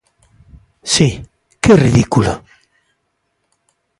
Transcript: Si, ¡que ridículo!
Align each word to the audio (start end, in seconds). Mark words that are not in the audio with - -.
Si, 0.93 1.07
¡que 1.61 1.73
ridículo! 1.83 2.33